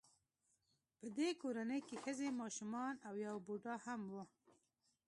په 0.99 1.07
دې 1.17 1.29
کورنۍ 1.41 1.81
کې 1.87 1.95
ښځې 2.03 2.27
ماشومان 2.41 2.93
او 3.07 3.13
یو 3.27 3.35
بوډا 3.45 3.75
هم 3.85 4.01
و 4.13 4.15